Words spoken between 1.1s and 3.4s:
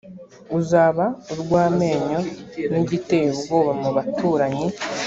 urw amenyo n igiteye